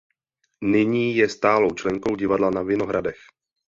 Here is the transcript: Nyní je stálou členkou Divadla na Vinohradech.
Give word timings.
Nyní 0.63 1.15
je 1.15 1.29
stálou 1.29 1.69
členkou 1.75 2.15
Divadla 2.15 2.49
na 2.49 2.61
Vinohradech. 2.61 3.19